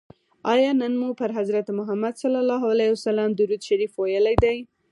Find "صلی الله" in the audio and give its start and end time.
2.21-2.61